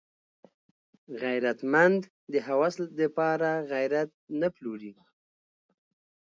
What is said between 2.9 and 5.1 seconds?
د پاره غیرت نه پلوري